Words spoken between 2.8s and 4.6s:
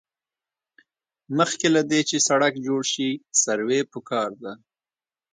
شي سروې پکار ده